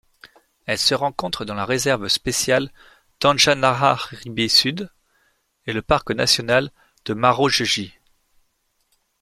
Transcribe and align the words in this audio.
Elle 0.65 0.79
se 0.79 0.95
rencontre 0.95 1.45
dans 1.45 1.53
la 1.53 1.63
réserve 1.63 2.07
spéciale 2.07 2.71
d'Anjanaharibe-Sud 3.19 4.89
et 5.67 5.73
le 5.73 5.83
parc 5.83 6.09
national 6.09 6.71
de 7.05 7.13
Marojejy. 7.13 7.93